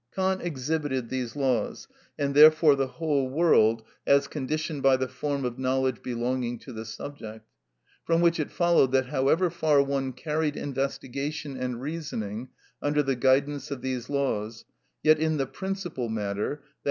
[0.15, 5.59] Kant exhibited these laws, and therefore the whole world, as conditioned by the form of
[5.59, 7.47] knowledge belonging to the subject;
[8.03, 12.49] from which it followed, that however far one carried investigation and reasoning
[12.81, 14.65] under the guidance of these laws,
[15.03, 16.67] yet in the principal matter, _i.